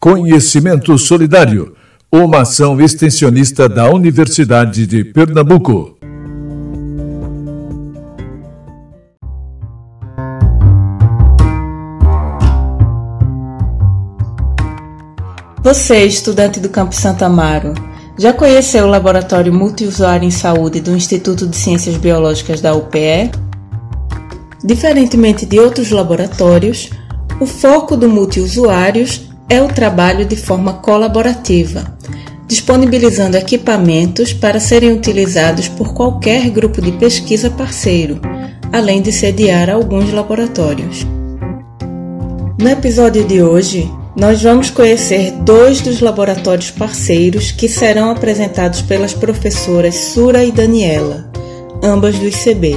[0.00, 1.74] Conhecimento Solidário,
[2.10, 5.98] uma ação extensionista da Universidade de Pernambuco.
[15.62, 17.74] Você, estudante do Campo Santa Amaro,
[18.18, 23.30] já conheceu o Laboratório Multiusuário em Saúde do Instituto de Ciências Biológicas da UPE?
[24.64, 26.88] Diferentemente de outros laboratórios,
[27.38, 31.92] o foco do multiusuários é o trabalho de forma colaborativa,
[32.46, 38.20] disponibilizando equipamentos para serem utilizados por qualquer grupo de pesquisa parceiro,
[38.72, 41.04] além de sediar alguns laboratórios.
[42.60, 49.14] No episódio de hoje, nós vamos conhecer dois dos laboratórios parceiros que serão apresentados pelas
[49.14, 51.28] professoras Sura e Daniela,
[51.82, 52.76] ambas do ICB.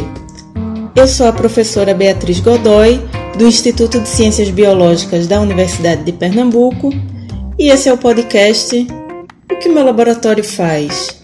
[0.95, 2.99] Eu sou a professora Beatriz Godoy
[3.37, 6.91] do Instituto de Ciências Biológicas da Universidade de Pernambuco
[7.57, 8.87] e esse é o podcast
[9.51, 11.23] O que meu laboratório faz.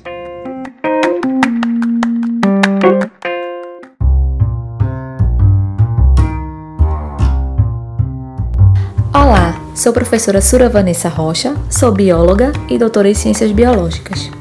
[9.13, 14.31] Olá, sou professora Sura Vanessa Rocha, sou bióloga e doutora em Ciências Biológicas.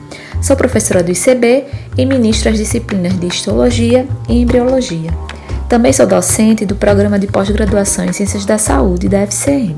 [0.40, 1.66] Sou professora do ICB
[1.98, 5.10] e ministro as disciplinas de Histologia e Embriologia.
[5.68, 9.76] Também sou docente do Programa de Pós-Graduação em Ciências da Saúde da FCM.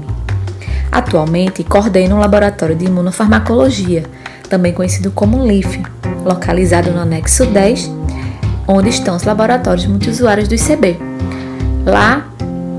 [0.90, 4.04] Atualmente, coordeno um laboratório de imunofarmacologia,
[4.48, 5.82] também conhecido como LIF,
[6.24, 7.90] localizado no anexo 10,
[8.68, 10.96] onde estão os laboratórios multiusuários do ICB,
[11.84, 12.24] lá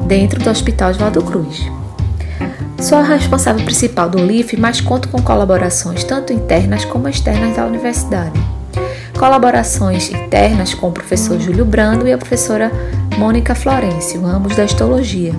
[0.07, 1.69] dentro do Hospital Oswaldo Cruz.
[2.79, 7.65] Sou a responsável principal do LIF, mas conto com colaborações tanto internas como externas da
[7.65, 8.39] universidade
[9.17, 12.71] colaborações internas com o professor Júlio Brando e a professora
[13.17, 15.33] Mônica Florencio, ambos da histologia.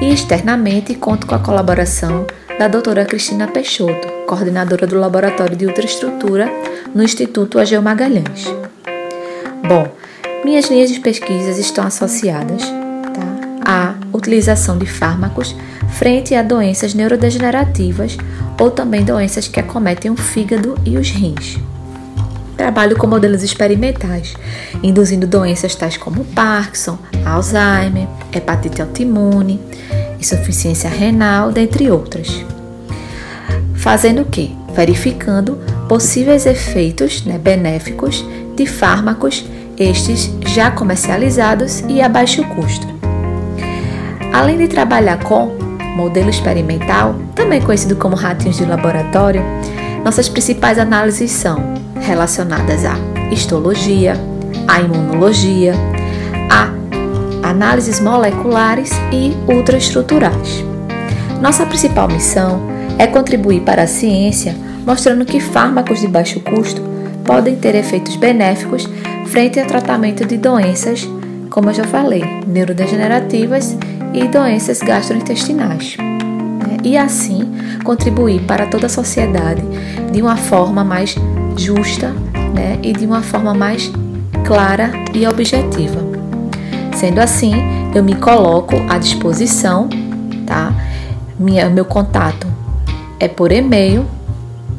[0.00, 2.26] E externamente conto com a colaboração
[2.58, 6.50] da doutora Cristina Peixoto, coordenadora do Laboratório de Ultraestrutura
[6.94, 8.44] no Instituto Ageu Magalhães.
[9.66, 9.88] Bom,
[10.44, 15.54] minhas linhas de pesquisas estão associadas tá, à utilização de fármacos
[15.92, 18.16] frente a doenças neurodegenerativas
[18.60, 21.58] ou também doenças que acometem o fígado e os rins.
[22.56, 24.34] Trabalho com modelos experimentais,
[24.82, 29.60] induzindo doenças tais como Parkinson, Alzheimer, hepatite autoimune,
[30.20, 32.44] insuficiência renal, dentre outras.
[33.74, 34.54] Fazendo o que?
[34.74, 35.58] Verificando
[35.88, 38.24] possíveis efeitos né, benéficos
[38.54, 39.44] de fármacos,
[39.76, 42.86] estes já comercializados e a baixo custo.
[44.32, 45.48] Além de trabalhar com
[45.96, 49.42] modelo experimental, também conhecido como ratinhos de laboratório,
[50.04, 51.56] nossas principais análises são
[52.00, 52.94] relacionadas à
[53.30, 54.14] histologia,
[54.66, 55.74] à imunologia,
[56.50, 60.64] a análises moleculares e ultraestruturais.
[61.40, 62.60] Nossa principal missão
[62.98, 64.54] é contribuir para a ciência,
[64.86, 66.82] mostrando que fármacos de baixo custo
[67.24, 68.88] podem ter efeitos benéficos
[69.26, 71.08] frente ao tratamento de doenças,
[71.48, 73.76] como eu já falei, neurodegenerativas
[74.12, 75.96] e doenças gastrointestinais.
[76.84, 77.50] E assim
[77.84, 79.62] contribuir para toda a sociedade
[80.12, 81.16] de uma forma mais
[81.56, 82.12] justa
[82.54, 83.90] né, e de uma forma mais
[84.44, 86.00] clara e objetiva.
[86.94, 87.54] Sendo assim,
[87.94, 89.88] eu me coloco à disposição,
[90.46, 90.74] tá?
[91.38, 92.46] Minha, meu contato
[93.18, 94.06] é por e-mail.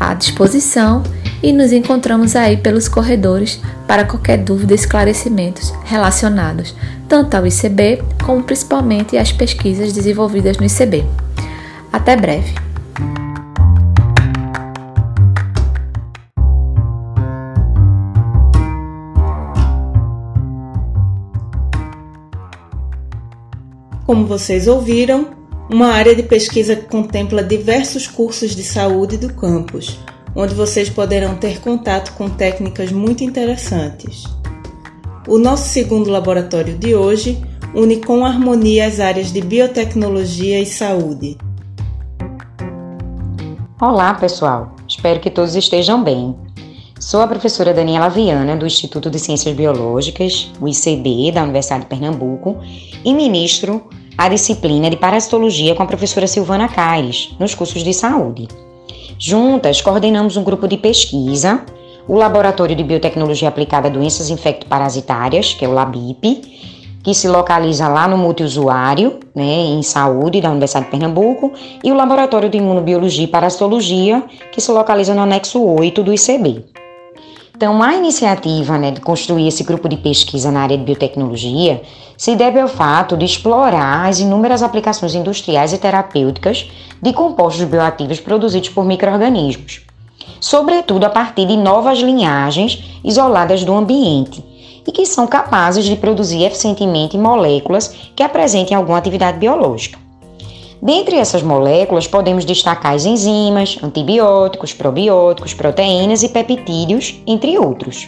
[0.00, 1.02] à disposição
[1.42, 6.74] e nos encontramos aí pelos corredores para qualquer dúvida e esclarecimentos relacionados
[7.08, 11.04] tanto ao ICB como principalmente às pesquisas desenvolvidas no ICB.
[11.92, 12.54] Até breve!
[24.06, 25.28] Como vocês ouviram,
[25.70, 29.98] uma área de pesquisa que contempla diversos cursos de saúde do campus,
[30.34, 34.24] onde vocês poderão ter contato com técnicas muito interessantes.
[35.28, 37.42] O nosso segundo laboratório de hoje
[37.74, 41.36] une com harmonia as áreas de biotecnologia e saúde.
[43.80, 44.74] Olá, pessoal.
[44.88, 46.36] Espero que todos estejam bem.
[47.00, 51.88] Sou a professora Daniela Viana, do Instituto de Ciências Biológicas, o ICB, da Universidade de
[51.88, 52.56] Pernambuco,
[53.04, 53.82] e ministro
[54.16, 58.46] a disciplina de parasitologia com a professora Silvana Caires, nos cursos de saúde.
[59.26, 61.64] Juntas, coordenamos um grupo de pesquisa,
[62.06, 66.42] o Laboratório de Biotecnologia Aplicada a Doenças Infecto-Parasitárias, que é o LABIP,
[67.02, 71.94] que se localiza lá no multiusuário, né, em saúde da Universidade de Pernambuco, e o
[71.94, 74.22] Laboratório de Imunobiologia e Parasitologia,
[74.52, 76.73] que se localiza no anexo 8 do ICB.
[77.64, 81.80] Então, a iniciativa né, de construir esse grupo de pesquisa na área de biotecnologia
[82.14, 86.70] se deve ao fato de explorar as inúmeras aplicações industriais e terapêuticas
[87.00, 89.80] de compostos bioativos produzidos por microorganismos,
[90.38, 94.44] sobretudo a partir de novas linhagens isoladas do ambiente
[94.86, 100.03] e que são capazes de produzir eficientemente moléculas que apresentem alguma atividade biológica.
[100.84, 108.06] Dentre essas moléculas, podemos destacar as enzimas, antibióticos, probióticos, proteínas e peptídeos, entre outros.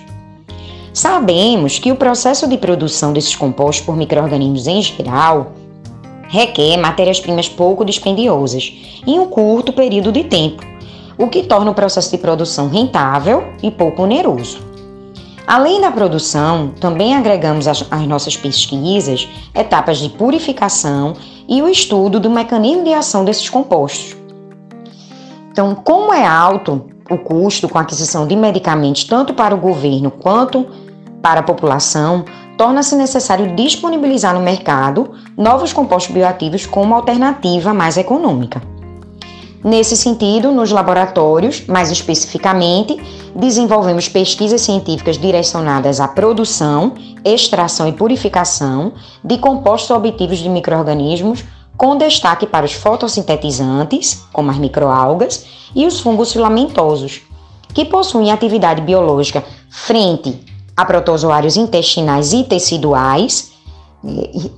[0.93, 5.52] Sabemos que o processo de produção desses compostos por microrganismos em geral
[6.28, 8.70] requer matérias-primas pouco dispendiosas
[9.06, 10.62] em um curto período de tempo,
[11.17, 14.66] o que torna o processo de produção rentável e pouco oneroso.
[15.47, 21.15] Além da produção, também agregamos às, nossas pesquisas etapas de purificação
[21.49, 24.17] e o estudo do mecanismo de ação desses compostos.
[25.53, 30.11] Então, como é alto o custo com a aquisição de medicamentos tanto para o governo
[30.11, 30.67] quanto
[31.23, 32.25] para a população,
[32.59, 38.61] torna-se necessário disponibilizar no mercado novos compostos bioativos como alternativa mais econômica.
[39.67, 42.97] Nesse sentido, nos laboratórios, mais especificamente,
[43.35, 48.93] desenvolvemos pesquisas científicas direcionadas à produção, extração e purificação
[49.25, 51.43] de compostos obtivos de microrganismos,
[51.77, 57.23] com destaque para os fotossintetizantes, como as microalgas, e os fungos filamentosos,
[57.75, 60.39] que possuem atividade biológica frente
[60.77, 63.51] a protozoários intestinais e teciduais,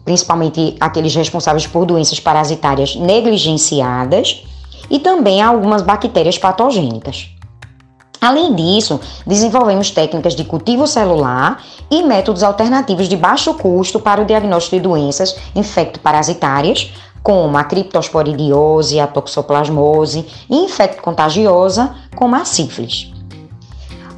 [0.05, 4.45] principalmente aqueles responsáveis por doenças parasitárias negligenciadas
[4.91, 7.31] e também algumas bactérias patogênicas.
[8.21, 14.25] Além disso, desenvolvemos técnicas de cultivo celular e métodos alternativos de baixo custo para o
[14.25, 16.93] diagnóstico de doenças infectoparasitárias,
[17.23, 23.13] como a criptosporidiose, a toxoplasmose e infecto-contagiosa, como a sífilis.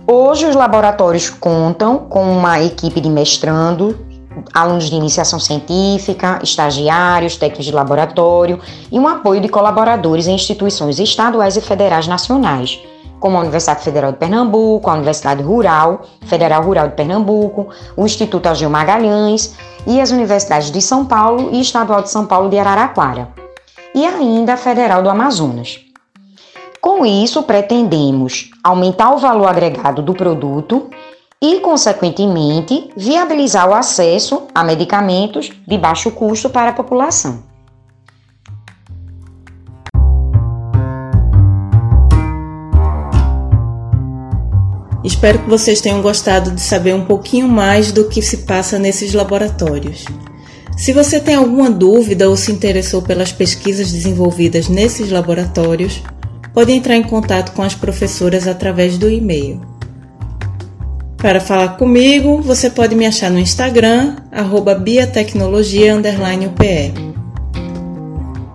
[0.06, 3.96] Hoje, os laboratórios contam com uma equipe de mestrando,
[4.52, 8.60] alunos de iniciação científica, estagiários, técnicos de laboratório
[8.90, 12.78] e um apoio de colaboradores em instituições estaduais e federais nacionais,
[13.18, 18.46] como a Universidade Federal de Pernambuco, a Universidade Rural, Federal Rural de Pernambuco, o Instituto
[18.46, 19.54] Algeu Magalhães
[19.86, 23.28] e as universidades de São Paulo e Estadual de São Paulo de Araraquara,
[23.94, 25.80] e ainda a Federal do Amazonas.
[26.80, 30.88] Com isso, pretendemos aumentar o valor agregado do produto
[31.42, 37.42] e, consequentemente, viabilizar o acesso a medicamentos de baixo custo para a população.
[45.02, 49.14] Espero que vocês tenham gostado de saber um pouquinho mais do que se passa nesses
[49.14, 50.04] laboratórios.
[50.76, 56.02] Se você tem alguma dúvida ou se interessou pelas pesquisas desenvolvidas nesses laboratórios,
[56.52, 59.69] pode entrar em contato com as professoras através do e-mail
[61.20, 64.16] para falar comigo, você pode me achar no Instagram,
[64.82, 66.94] biatecnologia_UPE.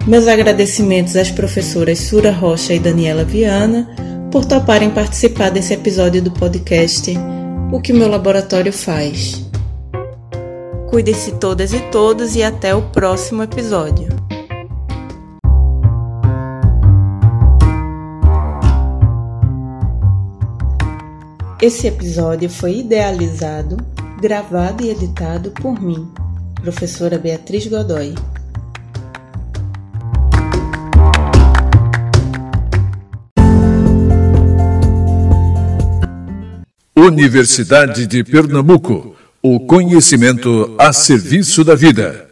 [0.08, 3.88] Meus agradecimentos às professoras Sura Rocha e Daniela Viana
[4.32, 7.14] por toparem participar desse episódio do podcast
[7.72, 9.46] O que meu laboratório faz.
[10.90, 14.15] Cuide-se todas e todos e até o próximo episódio.
[21.66, 23.76] Esse episódio foi idealizado,
[24.22, 26.08] gravado e editado por mim,
[26.62, 28.14] professora Beatriz Godoy.
[36.96, 39.16] Universidade de Pernambuco.
[39.42, 42.25] O conhecimento a serviço da vida.